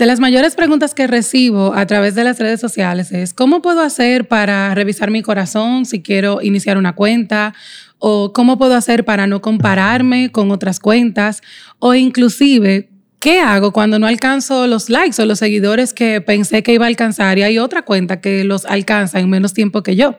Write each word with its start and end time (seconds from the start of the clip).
De 0.00 0.06
las 0.06 0.18
mayores 0.18 0.54
preguntas 0.54 0.94
que 0.94 1.06
recibo 1.06 1.74
a 1.74 1.84
través 1.84 2.14
de 2.14 2.24
las 2.24 2.38
redes 2.38 2.58
sociales 2.58 3.12
es, 3.12 3.34
¿cómo 3.34 3.60
puedo 3.60 3.82
hacer 3.82 4.28
para 4.28 4.74
revisar 4.74 5.10
mi 5.10 5.20
corazón 5.20 5.84
si 5.84 6.00
quiero 6.00 6.40
iniciar 6.40 6.78
una 6.78 6.94
cuenta? 6.94 7.52
¿O 7.98 8.32
cómo 8.32 8.56
puedo 8.56 8.74
hacer 8.76 9.04
para 9.04 9.26
no 9.26 9.42
compararme 9.42 10.32
con 10.32 10.52
otras 10.52 10.80
cuentas? 10.80 11.42
O 11.80 11.92
inclusive, 11.92 12.88
¿qué 13.18 13.40
hago 13.40 13.74
cuando 13.74 13.98
no 13.98 14.06
alcanzo 14.06 14.66
los 14.66 14.88
likes 14.88 15.20
o 15.20 15.26
los 15.26 15.38
seguidores 15.38 15.92
que 15.92 16.22
pensé 16.22 16.62
que 16.62 16.72
iba 16.72 16.86
a 16.86 16.88
alcanzar 16.88 17.36
y 17.36 17.42
hay 17.42 17.58
otra 17.58 17.82
cuenta 17.82 18.22
que 18.22 18.42
los 18.44 18.64
alcanza 18.64 19.20
en 19.20 19.28
menos 19.28 19.52
tiempo 19.52 19.82
que 19.82 19.96
yo? 19.96 20.18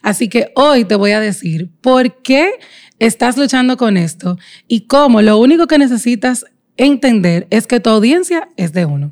Así 0.00 0.30
que 0.30 0.52
hoy 0.54 0.86
te 0.86 0.94
voy 0.94 1.10
a 1.10 1.20
decir 1.20 1.68
por 1.82 2.22
qué 2.22 2.52
estás 2.98 3.36
luchando 3.36 3.76
con 3.76 3.98
esto 3.98 4.38
y 4.68 4.86
cómo 4.86 5.20
lo 5.20 5.36
único 5.36 5.66
que 5.66 5.76
necesitas 5.76 6.46
entender 6.78 7.46
es 7.50 7.66
que 7.66 7.80
tu 7.80 7.90
audiencia 7.90 8.48
es 8.56 8.72
de 8.72 8.86
uno. 8.86 9.10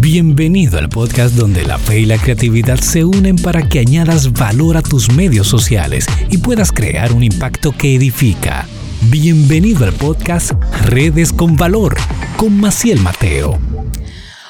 Bienvenido 0.00 0.78
al 0.78 0.88
podcast 0.88 1.34
donde 1.34 1.64
la 1.64 1.78
fe 1.78 2.00
y 2.00 2.06
la 2.06 2.18
creatividad 2.18 2.78
se 2.78 3.04
unen 3.04 3.36
para 3.36 3.68
que 3.68 3.78
añadas 3.78 4.32
valor 4.32 4.76
a 4.76 4.82
tus 4.82 5.12
medios 5.12 5.46
sociales 5.46 6.06
y 6.30 6.38
puedas 6.38 6.72
crear 6.72 7.12
un 7.12 7.22
impacto 7.22 7.72
que 7.72 7.94
edifica. 7.94 8.66
Bienvenido 9.10 9.84
al 9.84 9.92
podcast 9.92 10.52
Redes 10.86 11.32
con 11.32 11.56
Valor 11.56 11.96
con 12.36 12.58
Maciel 12.58 13.00
Mateo. 13.00 13.58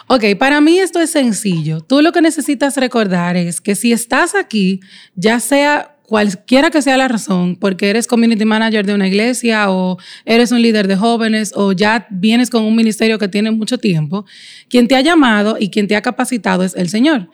Ok, 0.07 0.25
para 0.39 0.63
mí 0.63 0.79
esto 0.79 1.01
es 1.01 1.11
sencillo. 1.11 1.83
Tú 1.83 2.01
lo 2.01 2.13
que 2.13 2.23
necesitas 2.23 2.77
recordar 2.77 3.37
es 3.37 3.61
que 3.61 3.75
si 3.75 3.93
estás 3.93 4.35
aquí, 4.35 4.81
ya 5.15 5.39
sea 5.41 5.98
cualquiera 6.09 6.71
que 6.71 6.81
sea 6.81 6.97
la 6.97 7.07
razón, 7.07 7.57
porque 7.57 7.91
eres 7.91 8.07
community 8.07 8.47
manager 8.47 8.87
de 8.87 8.95
una 8.95 9.07
iglesia 9.07 9.71
o 9.71 9.99
eres 10.25 10.53
un 10.53 10.63
líder 10.63 10.89
de 10.89 10.97
jóvenes 10.97 11.53
o 11.55 11.73
ya 11.73 12.07
vienes 12.11 12.49
con 12.49 12.65
un 12.65 12.75
ministerio 12.75 13.19
que 13.19 13.29
tiene 13.29 13.51
mucho 13.51 13.77
tiempo, 13.77 14.25
quien 14.71 14.89
te 14.89 14.97
ha 14.97 15.03
llamado 15.03 15.59
y 15.61 15.69
quien 15.69 15.87
te 15.87 15.97
ha 15.97 16.01
capacitado 16.01 16.65
es 16.65 16.75
el 16.77 16.89
Señor. 16.89 17.29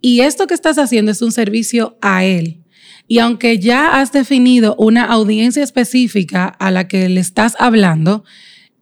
Y 0.00 0.22
esto 0.22 0.48
que 0.48 0.54
estás 0.54 0.76
haciendo 0.76 1.12
es 1.12 1.22
un 1.22 1.30
servicio 1.30 1.98
a 2.02 2.24
Él. 2.24 2.64
Y 3.06 3.20
aunque 3.20 3.60
ya 3.60 4.00
has 4.00 4.10
definido 4.10 4.74
una 4.76 5.04
audiencia 5.04 5.62
específica 5.62 6.46
a 6.46 6.72
la 6.72 6.88
que 6.88 7.08
le 7.08 7.20
estás 7.20 7.54
hablando, 7.60 8.24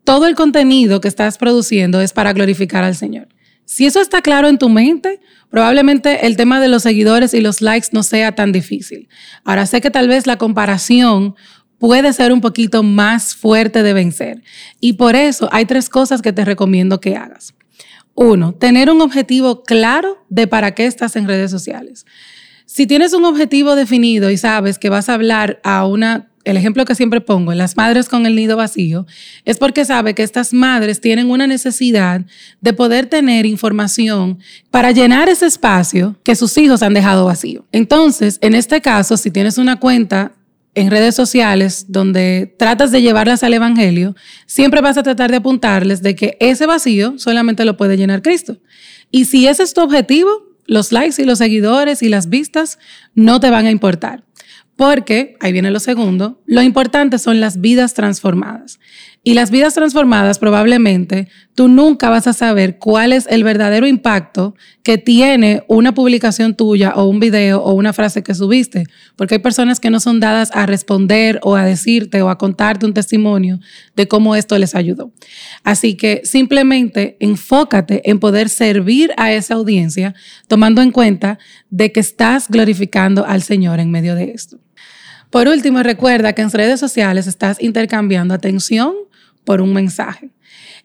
todo 0.05 0.27
el 0.27 0.37
contenido 0.37 1.03
que 1.03 1.09
estás 1.09 1.37
produciendo 1.37 2.01
es 2.01 2.15
para 2.15 2.33
glorificar 2.33 2.83
al 2.83 2.97
Señor. 2.97 3.29
Si 3.65 3.87
eso 3.87 4.01
está 4.01 4.23
claro 4.23 4.49
en 4.49 4.59
tu 4.59 4.69
mente, 4.69 5.21
probablemente 5.51 6.27
el 6.27 6.37
tema 6.37 6.61
de 6.61 6.69
los 6.69 6.83
seguidores 6.83 7.35
y 7.35 7.41
los 7.41 7.61
likes 7.61 7.89
no 7.93 8.03
sea 8.03 8.35
tan 8.35 8.53
difícil. 8.53 9.09
Ahora 9.45 9.67
sé 9.67 9.81
que 9.81 9.91
tal 9.91 10.09
vez 10.09 10.27
la 10.27 10.37
comparación 10.37 11.35
puede 11.79 12.13
ser 12.13 12.33
un 12.33 12.41
poquito 12.41 12.83
más 12.83 13.35
fuerte 13.35 13.83
de 13.83 13.93
vencer. 13.93 14.43
Y 14.81 14.95
por 14.95 15.17
eso 15.17 15.49
hay 15.53 15.65
tres 15.67 15.89
cosas 15.89 16.23
que 16.23 16.33
te 16.33 16.45
recomiendo 16.45 17.01
que 17.01 17.17
hagas. 17.17 17.55
Uno, 18.15 18.55
tener 18.55 18.91
un 18.91 19.01
objetivo 19.01 19.65
claro 19.65 20.25
de 20.29 20.47
para 20.47 20.75
qué 20.75 20.87
estás 20.87 21.17
en 21.17 21.27
redes 21.27 21.51
sociales. 21.51 22.07
Si 22.67 22.87
tienes 22.87 23.13
un 23.13 23.25
objetivo 23.25 23.77
definido 23.77 24.31
y 24.31 24.37
sabes 24.37 24.79
que 24.79 24.89
vas 24.89 25.09
a 25.09 25.15
hablar 25.15 25.61
a 25.65 25.87
una 25.87 26.31
el 26.45 26.57
ejemplo 26.57 26.85
que 26.85 26.95
siempre 26.95 27.21
pongo, 27.21 27.53
las 27.55 27.77
madres 27.77 28.09
con 28.09 28.27
el 28.27 28.37
nido 28.37 28.57
vacío, 28.57 29.07
es 29.45 29.59
porque 29.59 29.85
sabe 29.85 30.15
que 30.15 30.23
estas 30.23 30.53
madres 30.53 31.01
tienen 31.01 31.31
una 31.31 31.47
necesidad 31.47 32.23
de 32.61 32.73
poder 32.73 33.07
tener 33.07 33.47
información 33.47 34.39
para 34.71 34.93
llenar 34.93 35.29
ese 35.29 35.47
espacio 35.47 36.17
que 36.23 36.37
sus 36.37 36.57
hijos 36.59 36.83
han 36.83 36.95
dejado 36.95 37.25
vacío. 37.25 37.65
Entonces, 37.73 38.39
en 38.41 38.55
este 38.55 38.81
caso, 38.81 39.17
si 39.17 39.31
tienes 39.31 39.59
una 39.59 39.81
cuenta 39.81 40.33
en 40.75 40.91
redes 40.91 41.15
sociales 41.15 41.87
donde 41.89 42.55
tratas 42.59 42.91
de 42.91 43.01
llevarlas 43.01 43.43
al 43.43 43.55
Evangelio, 43.55 44.15
siempre 44.47 44.81
vas 44.81 44.99
a 44.99 45.03
tratar 45.03 45.31
de 45.31 45.37
apuntarles 45.37 46.03
de 46.03 46.15
que 46.15 46.37
ese 46.41 46.67
vacío 46.67 47.15
solamente 47.19 47.65
lo 47.65 47.77
puede 47.77 47.97
llenar 47.97 48.23
Cristo. 48.23 48.59
Y 49.11 49.27
si 49.27 49.47
ese 49.47 49.63
es 49.63 49.73
tu 49.73 49.81
objetivo, 49.83 50.31
los 50.67 50.93
likes 50.93 51.21
y 51.23 51.25
los 51.25 51.39
seguidores 51.39 52.03
y 52.03 52.09
las 52.09 52.29
vistas 52.29 52.79
no 53.15 53.39
te 53.39 53.51
van 53.51 53.67
a 53.67 53.71
importar. 53.71 54.25
Porque, 54.77 55.37
ahí 55.41 55.53
viene 55.53 55.71
lo 55.71 55.79
segundo, 55.81 56.43
lo 56.47 56.63
importante 56.63 57.19
son 57.19 57.41
las 57.41 57.61
vidas 57.61 57.95
transformadas. 57.95 58.81
Y 59.27 59.33
las 59.33 59.51
vidas 59.51 59.73
transformadas 59.73 60.39
probablemente 60.39 61.29
tú 61.55 61.69
nunca 61.69 62.11
vas 62.11 62.27
a 62.27 62.35
saber 62.35 62.77
cuál 62.79 63.11
es 63.11 63.27
el 63.31 63.43
verdadero 63.43 63.87
impacto 63.87 64.55
que 64.83 64.99
tiene 64.99 65.65
una 65.67 65.95
publicación 65.95 66.55
tuya 66.55 66.93
o 66.95 67.05
un 67.05 67.21
video 67.21 67.63
o 67.63 67.73
una 67.73 67.95
frase 67.95 68.23
que 68.23 68.35
subiste, 68.35 68.85
porque 69.17 69.37
hay 69.37 69.41
personas 69.41 69.81
que 69.81 69.89
no 69.89 69.99
son 69.99 70.21
dadas 70.21 70.51
a 70.53 70.67
responder 70.67 71.41
o 71.43 71.57
a 71.57 71.65
decirte 71.65 72.21
o 72.21 72.29
a 72.29 72.37
contarte 72.37 72.85
un 72.85 72.93
testimonio 72.93 73.61
de 73.97 74.07
cómo 74.09 74.37
esto 74.37 74.59
les 74.59 74.75
ayudó. 74.75 75.11
Así 75.63 75.95
que 75.95 76.21
simplemente 76.25 77.17
enfócate 77.19 78.03
en 78.11 78.21
poder 78.21 78.51
servir 78.51 79.11
a 79.17 79.33
esa 79.33 79.55
audiencia 79.55 80.15
tomando 80.49 80.83
en 80.83 80.91
cuenta 80.91 81.39
de 81.71 81.93
que 81.93 82.01
estás 82.01 82.51
glorificando 82.51 83.25
al 83.25 83.41
Señor 83.41 83.81
en 83.81 83.91
medio 83.91 84.17
de 84.17 84.33
esto. 84.33 84.59
Por 85.31 85.49
último, 85.49 85.83
recuerda 85.83 86.35
que 86.35 86.43
en 86.43 86.51
redes 86.51 86.79
sociales 86.79 87.27
estás 87.27 87.61
intercambiando 87.61 88.35
atención 88.35 88.93
por 89.45 89.61
un 89.61 89.73
mensaje. 89.73 90.31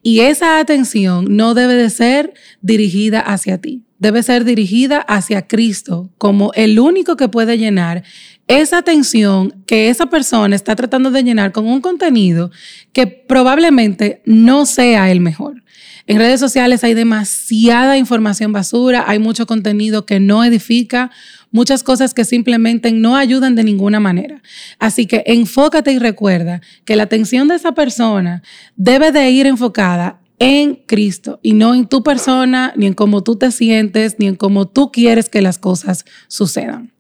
Y 0.02 0.22
esa 0.22 0.59
atención 0.59 1.25
no 1.36 1.53
debe 1.53 1.74
de 1.74 1.90
ser 1.90 2.34
dirigida 2.62 3.20
hacia 3.20 3.58
ti, 3.58 3.84
debe 3.97 4.24
ser 4.24 4.46
dirigida 4.46 5.00
hacia 5.00 5.47
Cristo 5.47 6.09
como 6.18 6.52
el 6.53 6.80
único 6.80 7.18
que 7.18 7.28
puede 7.28 7.58
llenar 7.58 8.03
esa 8.48 8.80
atención 8.80 9.64
que 9.68 9.90
esa 9.90 10.08
persona 10.08 10.56
está 10.56 10.75
tratando 10.75 11.12
de 11.12 11.24
llenar 11.24 11.52
con 11.52 11.68
un 11.68 11.81
contenido 11.81 12.50
que 12.94 13.06
probablemente 13.06 14.24
no 14.25 14.66
sea 14.66 15.12
el 15.12 15.19
mejor. 15.19 15.64
En 16.08 16.18
redes 16.18 16.40
sociales 16.40 16.84
hay 16.84 16.96
demasiada 16.96 17.98
información 17.98 18.52
basura, 18.52 19.03
hay 19.08 19.19
mucho 19.19 19.46
contenido 19.46 20.08
que 20.08 20.19
no 20.19 20.44
edifica, 20.44 21.12
muchas 21.52 21.84
cosas 21.84 22.14
que 22.14 22.26
simplemente 22.26 22.92
no 22.92 23.16
ayudan 23.16 23.56
de 23.56 23.64
ninguna 23.64 24.00
manera. 24.00 24.42
Así 24.80 25.06
que 25.06 25.24
enfócate 25.26 25.92
y 25.92 26.00
recuerda 26.00 26.62
que 26.86 26.96
la 26.96 27.04
atención 27.04 27.48
de 27.48 27.56
esa 27.56 27.74
persona 27.74 28.44
debe 28.76 29.12
de 29.12 29.30
ir 29.30 29.48
enfocada 29.48 30.20
en 30.40 30.76
Cristo 30.76 31.40
y 31.44 31.54
no 31.54 31.76
en 31.76 31.88
tu 31.88 32.02
persona, 32.02 32.74
ni 32.76 32.88
en 32.88 32.94
cómo 32.94 33.24
tú 33.24 33.36
te 33.36 33.52
sientes, 33.52 34.16
ni 34.20 34.28
en 34.28 34.36
cómo 34.36 34.68
tú 34.68 34.92
quieres 34.92 35.30
que 35.30 35.42
las 35.42 35.58
cosas 35.58 36.06
sucedan. 36.28 36.94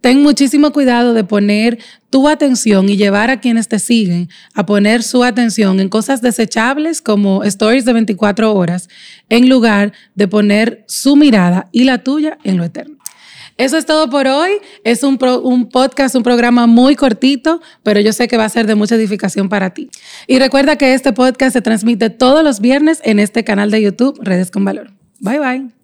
Ten 0.00 0.20
muchísimo 0.20 0.72
cuidado 0.72 1.14
de 1.14 1.22
poner 1.22 1.78
tu 2.10 2.28
atención 2.28 2.88
y 2.88 2.96
llevar 2.96 3.30
a 3.30 3.40
quienes 3.40 3.68
te 3.68 3.78
siguen 3.78 4.28
a 4.52 4.66
poner 4.66 5.04
su 5.04 5.22
atención 5.22 5.78
en 5.78 5.88
cosas 5.88 6.20
desechables 6.20 7.00
como 7.00 7.44
stories 7.44 7.84
de 7.84 7.92
24 7.92 8.52
horas, 8.52 8.88
en 9.28 9.48
lugar 9.48 9.92
de 10.16 10.26
poner 10.26 10.84
su 10.88 11.14
mirada 11.14 11.68
y 11.70 11.84
la 11.84 11.98
tuya 12.02 12.36
en 12.42 12.56
lo 12.56 12.64
eterno. 12.64 13.01
Eso 13.56 13.76
es 13.76 13.86
todo 13.86 14.08
por 14.10 14.26
hoy. 14.26 14.52
Es 14.84 15.02
un, 15.02 15.18
un, 15.42 15.68
podcast, 15.68 16.14
un 16.14 16.22
programa 16.22 16.66
muy 16.66 16.96
cortito, 16.96 17.60
pero 17.82 18.00
yo 18.00 18.12
sé 18.12 18.28
que 18.28 18.36
va 18.36 18.44
a 18.44 18.48
ser 18.48 18.66
de 18.66 18.74
mucha 18.74 18.94
edificación 18.94 19.48
para 19.48 19.74
ti. 19.74 19.90
Y 20.26 20.38
recuerda 20.38 20.76
que 20.76 20.94
este 20.94 21.12
podcast 21.12 21.52
se 21.52 21.62
transmite 21.62 22.10
todos 22.10 22.42
los 22.44 22.60
viernes 22.60 23.00
en 23.04 23.18
este 23.18 23.44
canal 23.44 23.70
de 23.70 23.82
YouTube, 23.82 24.18
Redes 24.22 24.50
con 24.50 24.64
Valor. 24.64 24.90
Bye 25.20 25.38
bye. 25.38 25.81